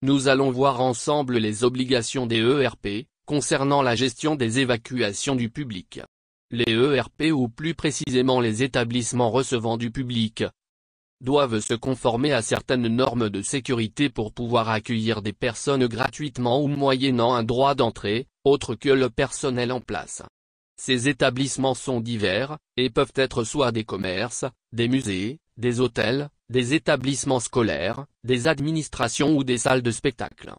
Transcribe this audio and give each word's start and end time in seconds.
Nous 0.00 0.28
allons 0.28 0.52
voir 0.52 0.80
ensemble 0.80 1.38
les 1.38 1.64
obligations 1.64 2.26
des 2.26 2.38
ERP, 2.38 3.08
concernant 3.26 3.82
la 3.82 3.96
gestion 3.96 4.36
des 4.36 4.60
évacuations 4.60 5.34
du 5.34 5.50
public. 5.50 6.00
Les 6.52 6.72
ERP 6.72 7.32
ou 7.32 7.48
plus 7.48 7.74
précisément 7.74 8.40
les 8.40 8.62
établissements 8.62 9.30
recevant 9.30 9.76
du 9.76 9.90
public, 9.90 10.44
doivent 11.20 11.58
se 11.58 11.74
conformer 11.74 12.32
à 12.32 12.42
certaines 12.42 12.86
normes 12.86 13.28
de 13.28 13.42
sécurité 13.42 14.08
pour 14.08 14.32
pouvoir 14.32 14.68
accueillir 14.68 15.20
des 15.20 15.32
personnes 15.32 15.88
gratuitement 15.88 16.62
ou 16.62 16.68
moyennant 16.68 17.34
un 17.34 17.42
droit 17.42 17.74
d'entrée, 17.74 18.28
autre 18.44 18.76
que 18.76 18.90
le 18.90 19.10
personnel 19.10 19.72
en 19.72 19.80
place. 19.80 20.22
Ces 20.80 21.08
établissements 21.08 21.74
sont 21.74 22.00
divers, 22.00 22.56
et 22.76 22.88
peuvent 22.88 23.12
être 23.16 23.42
soit 23.42 23.72
des 23.72 23.82
commerces, 23.82 24.44
des 24.72 24.86
musées, 24.86 25.40
des 25.56 25.80
hôtels, 25.80 26.28
des 26.50 26.74
établissements 26.74 27.40
scolaires, 27.40 28.06
des 28.24 28.48
administrations 28.48 29.36
ou 29.36 29.44
des 29.44 29.58
salles 29.58 29.82
de 29.82 29.90
spectacle. 29.90 30.54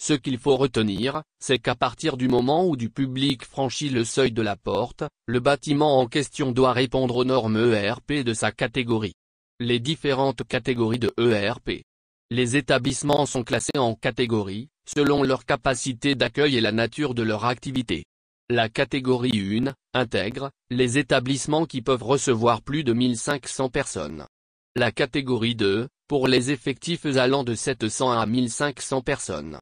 Ce 0.00 0.12
qu'il 0.12 0.38
faut 0.38 0.56
retenir, 0.56 1.22
c'est 1.38 1.58
qu'à 1.58 1.74
partir 1.74 2.16
du 2.16 2.28
moment 2.28 2.66
où 2.66 2.76
du 2.76 2.90
public 2.90 3.44
franchit 3.44 3.88
le 3.88 4.04
seuil 4.04 4.32
de 4.32 4.42
la 4.42 4.56
porte, 4.56 5.04
le 5.26 5.40
bâtiment 5.40 6.00
en 6.00 6.06
question 6.06 6.52
doit 6.52 6.72
répondre 6.72 7.16
aux 7.16 7.24
normes 7.24 7.72
ERP 7.72 8.24
de 8.24 8.34
sa 8.34 8.50
catégorie. 8.50 9.14
Les 9.60 9.78
différentes 9.78 10.42
catégories 10.46 10.98
de 10.98 11.12
ERP. 11.18 11.82
Les 12.30 12.56
établissements 12.56 13.26
sont 13.26 13.44
classés 13.44 13.78
en 13.78 13.94
catégories, 13.94 14.68
selon 14.86 15.22
leur 15.22 15.44
capacité 15.44 16.14
d'accueil 16.14 16.56
et 16.56 16.60
la 16.60 16.72
nature 16.72 17.14
de 17.14 17.22
leur 17.22 17.44
activité. 17.44 18.04
La 18.48 18.68
catégorie 18.68 19.60
1, 19.64 19.72
intègre, 19.94 20.50
les 20.70 20.98
établissements 20.98 21.66
qui 21.66 21.80
peuvent 21.80 22.02
recevoir 22.02 22.62
plus 22.62 22.84
de 22.84 22.92
1500 22.92 23.68
personnes. 23.68 24.26
La 24.74 24.90
catégorie 24.90 25.54
2, 25.54 25.86
pour 26.08 26.28
les 26.28 26.50
effectifs 26.50 27.04
allant 27.04 27.44
de 27.44 27.54
700 27.54 28.10
à 28.10 28.24
1500 28.24 29.02
personnes. 29.02 29.58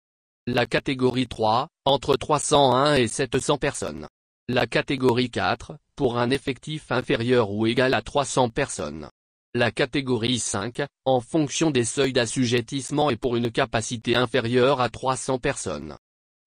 La 0.47 0.67
catégorie 0.67 1.27
3, 1.27 1.67
entre 1.85 2.15
301 2.15 2.95
et 2.95 3.09
700 3.09 3.59
personnes. 3.59 4.07
La 4.49 4.69
catégorie 4.69 5.29
4, 5.29 5.73
pour 5.97 6.17
un 6.17 6.31
effectif 6.31 6.93
inférieur 6.93 7.51
ou 7.51 7.67
égal 7.67 7.93
à 7.95 8.03
300 8.03 8.51
personnes. 8.51 9.09
La 9.53 9.73
catégorie 9.73 10.39
5, 10.39 10.83
en 11.05 11.21
fonction 11.21 11.73
des 11.73 11.85
seuils 11.85 12.13
d'assujettissement 12.13 13.11
et 13.11 13.17
pour 13.17 13.35
une 13.35 13.51
capacité 13.51 14.15
inférieure 14.15 14.81
à 14.81 14.91
300 14.91 15.41
personnes. 15.41 15.97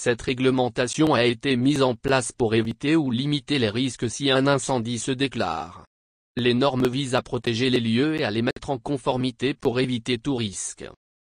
Cette 0.00 0.22
réglementation 0.22 1.12
a 1.12 1.24
été 1.24 1.56
mise 1.56 1.82
en 1.82 1.96
place 1.96 2.30
pour 2.30 2.54
éviter 2.54 2.94
ou 2.94 3.10
limiter 3.10 3.58
les 3.58 3.68
risques 3.68 4.08
si 4.08 4.30
un 4.30 4.46
incendie 4.46 5.00
se 5.00 5.10
déclare. 5.10 5.86
Les 6.36 6.54
normes 6.54 6.86
visent 6.86 7.16
à 7.16 7.20
protéger 7.20 7.68
les 7.68 7.80
lieux 7.80 8.14
et 8.14 8.22
à 8.22 8.30
les 8.30 8.42
mettre 8.42 8.70
en 8.70 8.78
conformité 8.78 9.54
pour 9.54 9.80
éviter 9.80 10.16
tout 10.16 10.36
risque. 10.36 10.88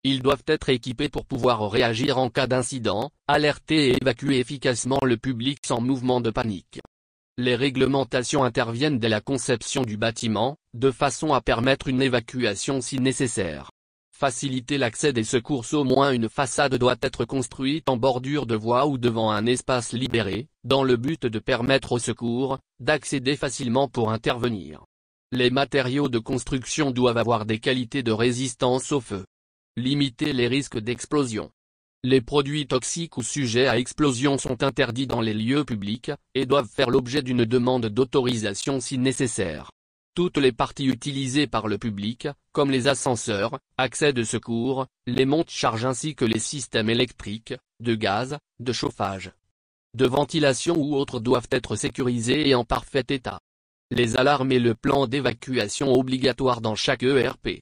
Ils 0.04 0.22
doivent 0.22 0.44
être 0.46 0.70
équipés 0.70 1.10
pour 1.10 1.26
pouvoir 1.26 1.72
réagir 1.72 2.20
en 2.20 2.30
cas 2.30 2.46
d'incident, 2.46 3.10
alerter 3.28 3.88
et 3.88 3.98
évacuer 4.00 4.38
efficacement 4.38 5.00
le 5.04 5.18
public 5.18 5.58
sans 5.66 5.82
mouvement 5.82 6.22
de 6.22 6.30
panique. 6.30 6.82
Les 7.40 7.56
réglementations 7.56 8.44
interviennent 8.44 9.00
dès 9.00 9.10
la 9.10 9.22
conception 9.22 9.82
du 9.82 9.98
bâtiment, 9.98 10.56
de 10.76 10.92
façon 10.92 11.34
à 11.34 11.42
permettre 11.42 11.88
une 11.88 12.04
évacuation 12.04 12.80
si 12.80 13.00
nécessaire 13.00 13.72
faciliter 14.22 14.78
l'accès 14.78 15.14
des 15.14 15.24
secours 15.24 15.66
au 15.74 15.84
moins 15.84 16.12
une 16.12 16.30
façade 16.30 16.76
doit 16.76 16.98
être 17.02 17.26
construite 17.26 17.90
en 17.90 17.98
bordure 17.98 18.46
de 18.46 18.54
voie 18.54 18.86
ou 18.86 19.00
devant 19.00 19.32
un 19.32 19.48
espace 19.48 19.94
libéré, 19.94 20.48
dans 20.64 20.84
le 20.84 20.96
but 20.96 21.26
de 21.26 21.40
permettre 21.40 21.94
aux 21.94 21.98
secours, 21.98 22.60
d'accéder 22.80 23.36
facilement 23.36 23.88
pour 23.88 24.12
intervenir. 24.12 24.86
Les 25.32 25.50
matériaux 25.50 26.08
de 26.08 26.20
construction 26.20 26.92
doivent 26.92 27.18
avoir 27.18 27.48
des 27.48 27.58
qualités 27.58 28.04
de 28.04 28.12
résistance 28.12 28.92
au 28.92 29.02
feu. 29.02 29.26
Limiter 29.76 30.34
les 30.34 30.48
risques 30.48 30.78
d'explosion. 30.78 31.50
Les 32.04 32.22
produits 32.22 32.68
toxiques 32.68 33.18
ou 33.18 33.24
sujets 33.24 33.66
à 33.66 33.80
explosion 33.80 34.38
sont 34.38 34.62
interdits 34.62 35.08
dans 35.08 35.22
les 35.22 35.34
lieux 35.34 35.66
publics, 35.66 36.12
et 36.36 36.46
doivent 36.46 36.70
faire 36.70 36.92
l'objet 36.92 37.24
d'une 37.24 37.46
demande 37.46 37.88
d'autorisation 37.88 38.82
si 38.82 39.00
nécessaire. 39.00 39.72
Toutes 40.14 40.36
les 40.36 40.52
parties 40.52 40.88
utilisées 40.88 41.48
par 41.48 41.70
le 41.70 41.78
public, 41.78 42.28
comme 42.52 42.70
les 42.70 42.90
ascenseurs, 42.90 43.60
accès 43.78 44.12
de 44.12 44.24
secours, 44.24 44.88
les 45.08 45.24
montes-charges 45.24 45.86
ainsi 45.86 46.16
que 46.16 46.26
les 46.26 46.40
systèmes 46.40 46.90
électriques, 46.90 47.54
de 47.80 47.96
gaz, 47.96 48.38
de 48.60 48.74
chauffage, 48.74 49.32
de 49.94 50.06
ventilation 50.06 50.76
ou 50.76 50.96
autres 50.96 51.22
doivent 51.22 51.48
être 51.50 51.78
sécurisés 51.78 52.50
et 52.50 52.56
en 52.56 52.66
parfait 52.66 53.06
état. 53.08 53.40
Les 53.90 54.18
alarmes 54.18 54.52
et 54.52 54.60
le 54.60 54.76
plan 54.76 55.08
d'évacuation 55.08 55.94
obligatoire 55.94 56.60
dans 56.60 56.76
chaque 56.76 57.04
ERP. 57.04 57.62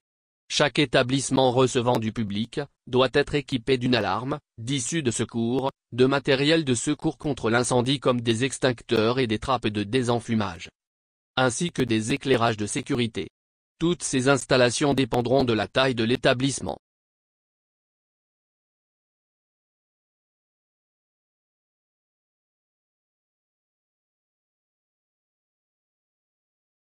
Chaque 0.51 0.79
établissement 0.79 1.51
recevant 1.51 1.99
du 1.99 2.11
public, 2.11 2.61
doit 2.87 3.09
être 3.13 3.35
équipé 3.35 3.77
d'une 3.77 3.93
alarme, 3.93 4.39
d'issue 4.57 5.03
de 5.03 5.11
secours, 5.11 5.69
de 5.91 6.07
matériel 6.07 6.65
de 6.65 6.73
secours 6.73 7.19
contre 7.19 7.51
l'incendie 7.51 7.99
comme 7.99 8.21
des 8.21 8.43
extincteurs 8.43 9.19
et 9.19 9.27
des 9.27 9.37
trappes 9.37 9.67
de 9.67 9.83
désenfumage 9.83 10.69
ainsi 11.39 11.71
que 11.71 11.81
des 11.81 12.11
éclairages 12.11 12.57
de 12.57 12.65
sécurité. 12.65 13.29
Toutes 13.79 14.03
ces 14.03 14.27
installations 14.27 14.93
dépendront 14.93 15.45
de 15.45 15.53
la 15.53 15.67
taille 15.67 15.95
de 15.95 16.03
l'établissement. 16.03 16.79